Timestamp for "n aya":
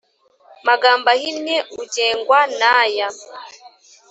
2.59-3.07